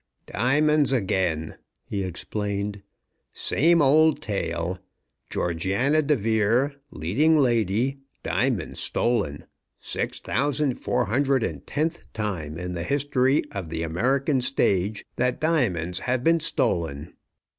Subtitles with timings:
[0.25, 2.81] "Diamonds again," he explained.
[3.33, 4.79] "Same old tale.
[5.29, 9.45] Georgiana De Vere, leading lady, diamonds stolen.
[9.79, 15.39] Six thousand four hundred and tenth time in the history of the American stage that
[15.39, 17.13] diamonds have been stolen.